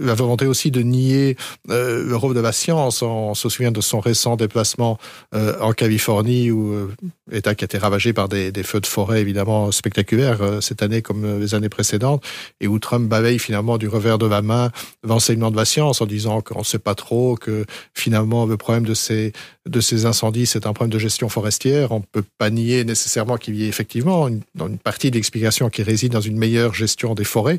[0.00, 1.36] la volonté aussi de nier
[1.70, 3.02] euh, le rôle de la science.
[3.02, 4.98] On se souvient de son récent déplacement
[5.34, 6.94] euh, en Californie, où euh,
[7.32, 10.82] État qui a été ravagé par des, des feux de forêt évidemment spectaculaires euh, cette
[10.82, 12.24] année comme les années précédentes,
[12.60, 14.70] et où Trump balaye finalement du revers de la main
[15.02, 18.84] l'enseignement de la science en disant qu'on ne sait pas trop, que finalement le problème
[18.84, 19.32] de ces,
[19.66, 21.92] de ces incendies, c'est un problème de gestion forestière.
[21.92, 25.68] On ne peut pas nier nécessairement qu'il y ait effectivement une, une partie de l'explication
[25.70, 27.58] qui réside dans une meilleure gestion des forêts,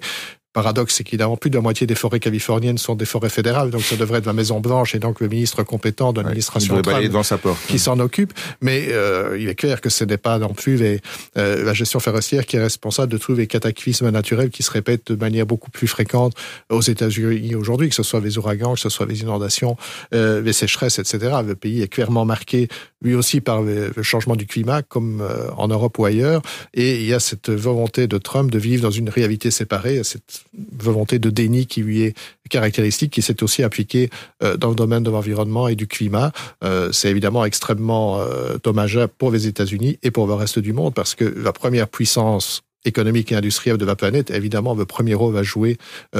[0.55, 3.81] paradoxe, c'est qu'évidemment plus de la moitié des forêts californiennes sont des forêts fédérales, donc
[3.81, 7.23] ça devrait être la Maison Blanche et donc le ministre compétent de l'administration ouais, devant
[7.23, 8.33] sa porte, qui s'en occupe.
[8.61, 11.01] Mais euh, il est clair que ce n'est pas non plus les,
[11.37, 15.11] euh, la gestion forestière qui est responsable de tous les cataclysmes naturels qui se répètent
[15.11, 16.33] de manière beaucoup plus fréquente
[16.69, 19.75] aux États-Unis aujourd'hui, que ce soit les ouragans, que ce soit les inondations,
[20.13, 21.35] euh, les sécheresses, etc.
[21.45, 22.69] Le pays est clairement marqué
[23.01, 26.41] lui aussi par le, le changement du climat, comme euh, en Europe ou ailleurs.
[26.73, 30.44] Et il y a cette volonté de Trump de vivre dans une réalité séparée, cette
[30.77, 32.15] volonté de déni qui lui est
[32.49, 34.09] caractéristique, qui s'est aussi appliquée
[34.43, 36.31] euh, dans le domaine de l'environnement et du climat.
[36.63, 40.93] Euh, c'est évidemment extrêmement euh, dommageable pour les États-Unis et pour le reste du monde,
[40.93, 45.33] parce que la première puissance économique et industrielle de la planète, évidemment, le premier rôle
[45.33, 45.77] va jouer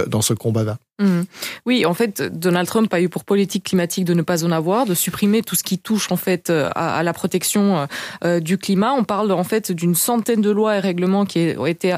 [0.07, 0.79] dans ce combat-là.
[0.99, 1.21] Mmh.
[1.65, 4.85] Oui, en fait, Donald Trump a eu pour politique climatique de ne pas en avoir,
[4.85, 7.87] de supprimer tout ce qui touche en fait à, à la protection
[8.23, 8.93] euh, du climat.
[8.93, 11.95] On parle en fait d'une centaine de lois et règlements qui ont été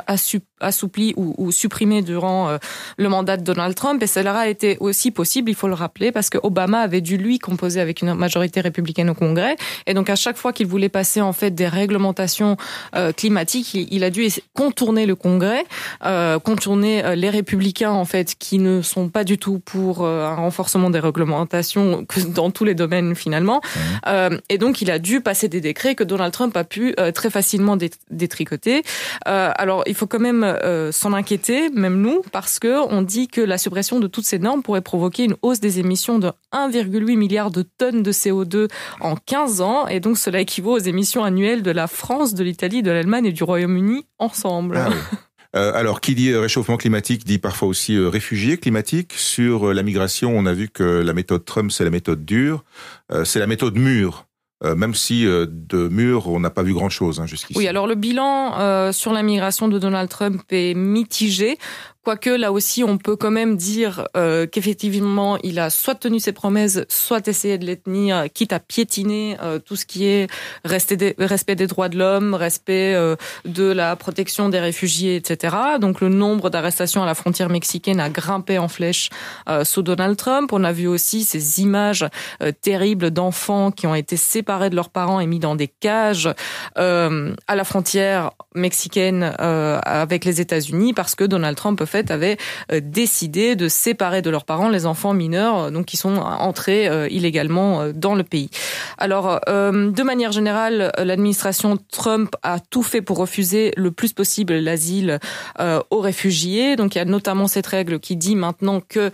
[0.60, 2.58] assouplis ou, supprimés durant euh,
[2.98, 6.12] le mandat de Donald Trump, et cela a été aussi possible, il faut le rappeler,
[6.12, 9.56] parce que Obama avait dû lui composer avec une majorité républicaine au Congrès,
[9.86, 12.58] et donc à chaque fois qu'il voulait passer en fait des réglementations
[12.96, 15.64] euh, climatiques, il, il, a dû contourner le Congrès,
[16.04, 20.36] euh, contourner les républicains en fait qui ne sont pas du tout pour euh, un
[20.36, 23.62] renforcement des réglementations dans tous les domaines finalement.
[23.64, 23.80] Mmh.
[24.08, 27.12] Euh, et donc il a dû passer des décrets que Donald Trump a pu euh,
[27.12, 27.78] très facilement
[28.10, 28.84] détricoter.
[29.26, 30.58] Alors il faut quand même
[30.92, 34.64] s'en inquiéter, même nous, parce que on dit que la suppression de toutes ces normes
[34.64, 38.68] pourrait provoquer une hausse des émissions de 1,8 milliard de tonnes de CO2
[39.02, 42.84] en 15 ans, et donc cela équivaut aux émissions annuelles de la France, de l'Italie,
[42.84, 44.78] de l'Allemagne et du Royaume-Uni ensemble.
[44.78, 45.18] Ah oui.
[45.56, 49.14] Euh, alors, qui dit réchauffement climatique dit parfois aussi euh, réfugiés climatiques.
[49.14, 52.64] Sur euh, la migration, on a vu que la méthode Trump, c'est la méthode dure,
[53.12, 54.28] euh, c'est la méthode mûre.
[54.64, 57.60] Euh, même si euh, de mûr, on n'a pas vu grand-chose hein, jusqu'ici.
[57.60, 61.60] Oui, alors le bilan euh, sur la migration de Donald Trump est mitigé.
[62.08, 66.32] Quoique là aussi, on peut quand même dire euh, qu'effectivement, il a soit tenu ses
[66.32, 70.30] promesses, soit essayé de les tenir, quitte à piétiner euh, tout ce qui est
[70.64, 75.54] respect des droits de l'homme, respect euh, de la protection des réfugiés, etc.
[75.82, 79.10] Donc le nombre d'arrestations à la frontière mexicaine a grimpé en flèche
[79.50, 80.54] euh, sous Donald Trump.
[80.54, 82.06] On a vu aussi ces images
[82.42, 86.30] euh, terribles d'enfants qui ont été séparés de leurs parents et mis dans des cages
[86.78, 92.38] euh, à la frontière mexicaine avec les États-Unis parce que Donald Trump fait fait, avaient
[92.72, 96.88] euh, décidé de séparer de leurs parents les enfants mineurs, euh, donc qui sont entrés
[96.88, 98.50] euh, illégalement dans le pays.
[98.98, 105.20] Alors, de manière générale, l'administration Trump a tout fait pour refuser le plus possible l'asile
[105.60, 106.76] aux réfugiés.
[106.76, 109.12] Donc, il y a notamment cette règle qui dit maintenant que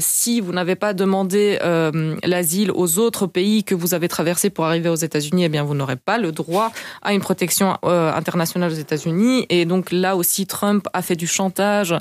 [0.00, 1.58] si vous n'avez pas demandé
[2.24, 5.74] l'asile aux autres pays que vous avez traversés pour arriver aux États-Unis, eh bien, vous
[5.74, 9.46] n'aurez pas le droit à une protection internationale aux États-Unis.
[9.48, 11.94] Et donc, là aussi, Trump a fait du chantage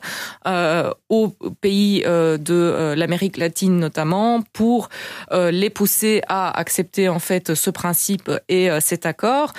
[0.46, 1.30] aux
[1.62, 4.90] pays de l'Amérique latine notamment pour
[5.32, 9.54] les pousser à accepter en fait ce principe et cet accord.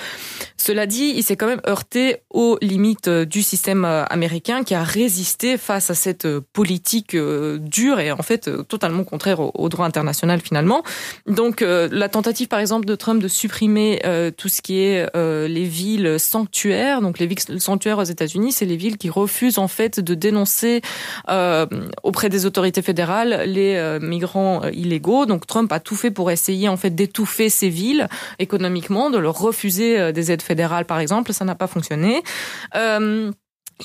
[0.57, 5.57] Cela dit, il s'est quand même heurté aux limites du système américain qui a résisté
[5.57, 10.83] face à cette politique dure et en fait totalement contraire au, droit international finalement.
[11.27, 14.01] Donc la tentative par exemple de Trump de supprimer
[14.37, 18.77] tout ce qui est les villes sanctuaires, donc les villes sanctuaires aux États-Unis, c'est les
[18.77, 20.42] villes qui refusent en fait de dénoncer
[21.29, 21.65] euh,
[22.03, 25.25] auprès des autorités fédérales les euh, migrants euh, illégaux.
[25.25, 28.07] Donc Trump a tout fait pour essayer en fait d'étouffer ces villes
[28.39, 31.33] économiquement, de leur refuser des aides fédérales par exemple.
[31.33, 32.21] Ça n'a pas fonctionné.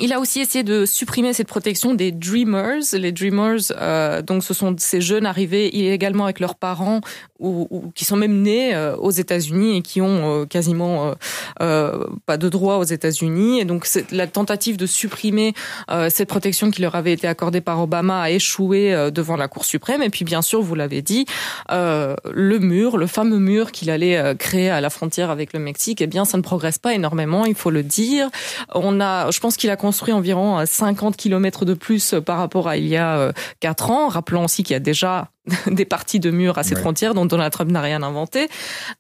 [0.01, 2.83] Il a aussi essayé de supprimer cette protection des dreamers.
[2.93, 7.01] Les dreamers, donc, ce sont ces jeunes arrivés illégalement avec leurs parents
[7.39, 11.15] ou, ou qui sont même nés euh, aux États-Unis et qui ont euh, quasiment
[11.63, 13.61] euh, pas de droit aux États-Unis.
[13.61, 15.55] Et donc, la tentative de supprimer
[16.09, 20.03] cette protection qui leur avait été accordée par Obama a échoué devant la Cour suprême.
[20.03, 21.27] Et puis, bien sûr, vous l'avez dit,
[21.71, 26.07] le mur, le fameux mur qu'il allait créer à la frontière avec le Mexique, eh
[26.07, 27.45] bien, ça ne progresse pas énormément.
[27.45, 28.29] Il faut le dire.
[28.75, 32.77] On a, je pense qu'il a construit environ 50 km de plus par rapport à
[32.77, 34.09] il y a 4 ans.
[34.09, 35.31] Rappelons aussi qu'il y a déjà
[35.67, 38.49] des parties de murs à ces frontières dont Donald Trump n'a rien inventé.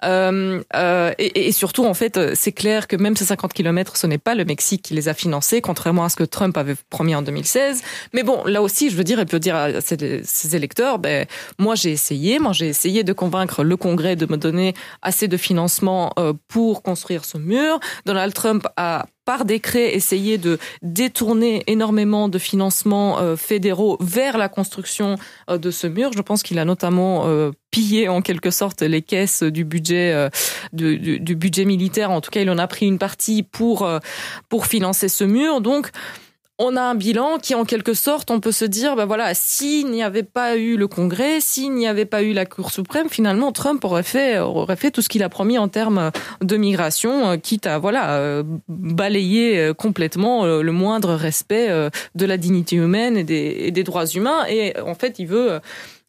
[0.04, 4.06] Euh, euh, et, et, surtout, en fait, c'est clair que même ces 50 kilomètres, ce
[4.06, 7.14] n'est pas le Mexique qui les a financés, contrairement à ce que Trump avait promis
[7.14, 7.82] en 2016.
[8.12, 11.26] Mais bon, là aussi, je veux dire, il peut dire à ses, ses électeurs, ben,
[11.58, 15.36] moi j'ai essayé, moi j'ai essayé de convaincre le Congrès de me donner assez de
[15.36, 17.80] financement euh, pour construire ce mur.
[18.06, 24.48] Donald Trump a par décret essayer de détourner énormément de financements euh, fédéraux vers la
[24.48, 25.16] construction
[25.50, 26.12] euh, de ce mur.
[26.16, 30.30] Je pense qu'il a notamment euh, pillé en quelque sorte les caisses du budget
[30.72, 32.10] du, du, budget militaire.
[32.10, 33.86] En tout cas, il en a pris une partie pour
[34.48, 35.60] pour financer ce mur.
[35.60, 35.90] Donc
[36.58, 39.90] on a un bilan qui, en quelque sorte, on peut se dire, ben voilà, s'il
[39.90, 43.52] n'y avait pas eu le Congrès, s'il n'y avait pas eu la Cour suprême, finalement,
[43.52, 46.10] Trump aurait fait, aurait fait tout ce qu'il a promis en termes
[46.42, 51.68] de migration, euh, quitte à, voilà, euh, balayer euh, complètement le moindre respect
[52.14, 54.44] de la dignité humaine et des, des droits humains.
[54.48, 55.60] Et en fait, il veut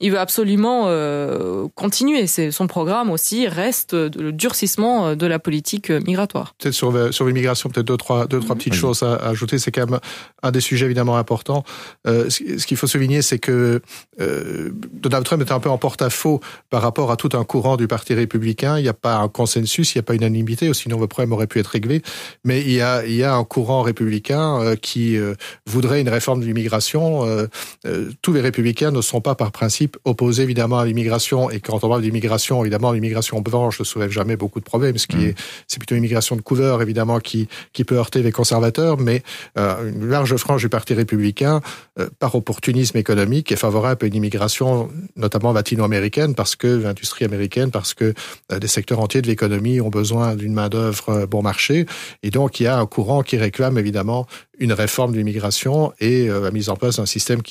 [0.02, 2.26] il veut absolument euh, continuer.
[2.28, 6.56] C'est son programme aussi reste le durcissement euh, de la politique euh, migratoire.
[6.58, 9.60] Peut-être sur, sur l'immigration, peut-être deux trois deux trois petites choses à, ajouter.
[9.60, 10.00] C'est quand même
[10.42, 11.64] un des sujets évidemment importants.
[12.08, 13.82] Euh, ce qu'il faut souligner, c'est que
[14.22, 17.88] euh, Donald Trump est un peu en porte-à-faux par rapport à tout un courant du
[17.88, 18.78] Parti républicain.
[18.78, 21.34] Il n'y a pas un consensus, il n'y a pas une unanimité, sinon le problème
[21.34, 22.02] aurait pu être réglé.
[22.46, 25.18] Mais il y a il y a un courant républicain qui
[25.66, 27.26] voudrait une réforme de l'immigration.
[28.22, 31.50] tous les républicains ne sont pas par principe opposé évidemment à l'immigration.
[31.50, 35.08] Et quand on parle d'immigration, évidemment, l'immigration blanche ne soulève jamais beaucoup de problèmes, ce
[35.08, 35.30] qui mm.
[35.30, 35.36] est,
[35.68, 38.98] c'est plutôt l'immigration de couleur, évidemment, qui, qui peut heurter les conservateurs.
[38.98, 39.24] Mais
[39.58, 41.62] euh, une large frange du Parti républicain,
[42.00, 47.72] euh, par opportunisme économique, est favorable à une immigration, notamment latino-américaine, parce que l'industrie américaine,
[47.72, 48.14] parce que
[48.52, 51.86] euh, des secteurs entiers de l'économie ont besoin d'une main-d'œuvre euh, bon marché.
[52.24, 54.28] Et donc, il y a un courant qui réclame évidemment
[54.60, 57.42] une réforme de l'immigration et euh, la mise en place d'un système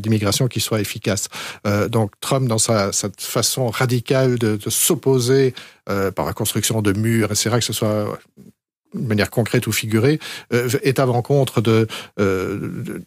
[0.00, 1.28] d'immigration qui soit efficace.
[1.66, 5.54] Euh, donc Trump, dans sa, façon radicale de, s'opposer
[5.88, 8.18] euh, par la construction de murs, et c'est vrai que ce soit
[8.96, 10.18] de manière concrète ou figurée,
[10.52, 11.86] euh, est à l'encontre de
[12.20, 12.58] euh,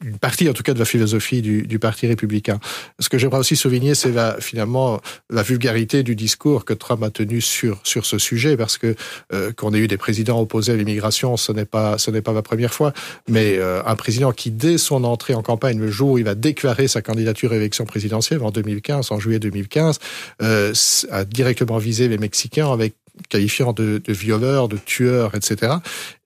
[0.02, 2.60] d'une partie, en tout cas, de la philosophie du, du Parti républicain.
[3.00, 7.10] Ce que j'aimerais aussi souligner, c'est la, finalement la vulgarité du discours que Trump a
[7.10, 8.96] tenu sur sur ce sujet, parce que
[9.34, 12.34] euh, qu'on ait eu des présidents opposés à l'immigration, ce n'est pas ce n'est pas
[12.34, 12.94] la première fois,
[13.28, 16.36] mais euh, un président qui, dès son entrée en campagne, le jour où il va
[16.36, 20.00] déclarer sa candidature à l'élection présidentielle en 2015, en juillet 2015,
[20.42, 20.74] euh,
[21.12, 22.94] a directement visé les Mexicains avec
[23.28, 25.74] qualifiant de, de violeurs, de tueurs, etc.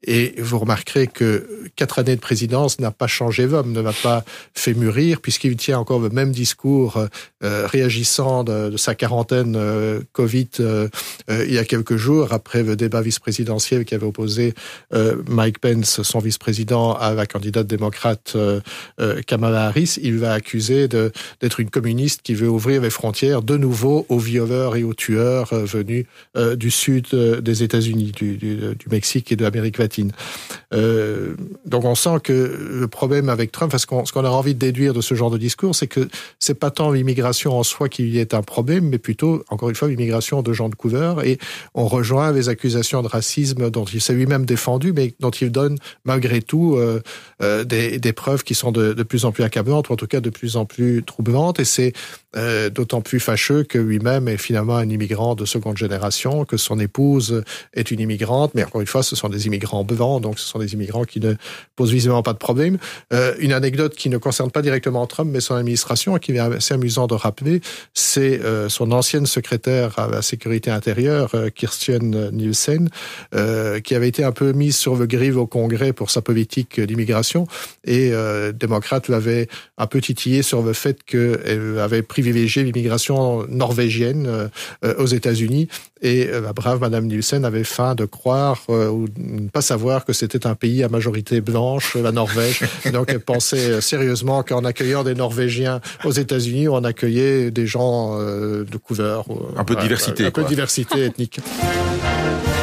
[0.05, 4.25] Et vous remarquerez que quatre années de présidence n'a pas changé l'homme, ne m'a pas
[4.53, 6.97] fait mûrir, puisqu'il tient encore le même discours
[7.43, 10.89] euh, réagissant de, de, sa quarantaine euh, Covid euh,
[11.29, 14.53] euh, il y a quelques jours, après le débat vice-présidentiel qui avait opposé
[14.93, 18.59] euh, Mike Pence, son vice-président, à la candidate démocrate euh,
[19.25, 19.99] Kamala Harris.
[20.01, 24.75] Il va accuser d'être une communiste qui veut ouvrir les frontières de nouveau aux violeurs
[24.75, 30.11] et aux tueurs venus du sud des États-Unis, du, Mexique et de l'Amérique latine.
[30.73, 34.53] Euh, donc on sent que le problème avec Trump, parce qu'on, ce qu'on a envie
[34.53, 36.07] de déduire de ce genre de discours, c'est que
[36.39, 39.87] c'est pas tant l'immigration en soi qui est un problème, mais plutôt, encore une fois,
[39.87, 41.23] l'immigration de gens de couleur.
[41.25, 41.37] Et
[41.73, 45.77] on rejoint les accusations de racisme dont il s'est lui-même défendu, mais dont il donne
[46.05, 47.01] malgré tout euh,
[47.41, 50.07] euh, des, des, preuves qui sont de, de, plus en plus accablantes, ou en tout
[50.07, 51.59] cas de plus en plus troublantes.
[51.59, 51.93] Et c'est
[52.35, 56.79] euh, d'autant plus fâcheux que lui-même est finalement un immigrant de seconde génération, que son
[56.79, 60.47] épouse est une immigrante, mais encore une fois, ce sont des immigrants blancs, donc ce
[60.47, 61.35] sont des immigrants qui ne
[61.75, 62.79] posent visiblement pas de problème.
[63.13, 66.39] Euh, une anecdote qui ne concerne pas directement Trump, mais son administration, et qui est
[66.39, 67.61] assez amusant de rappeler,
[67.93, 72.89] c'est euh, son ancienne secrétaire à la sécurité intérieure, Kirsten Nielsen,
[73.83, 77.47] qui avait été un peu mise sur le grive au Congrès pour sa politique d'immigration,
[77.85, 78.11] et
[78.53, 85.05] démocrate l'avait un peu titillé sur le fait qu'elle avait privilégié l'immigration norvégienne euh, aux
[85.05, 85.67] États-Unis
[86.03, 90.03] et euh, la brave Madame Nielsen avait faim de croire euh, ou ne pas savoir
[90.03, 92.61] que c'était un pays à majorité blanche, la Norvège.
[92.91, 98.17] Donc elle pensait euh, sérieusement qu'en accueillant des Norvégiens aux États-Unis, on accueillait des gens
[98.19, 99.25] de couleur.
[99.55, 100.25] Un peu de diversité.
[100.25, 101.39] Un peu de diversité ethnique.